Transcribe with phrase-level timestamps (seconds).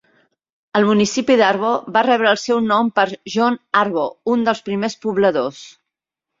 [0.79, 5.65] El municipi d'Arbo va rebre el seu nom per John Arbo, un dels primers pobladors.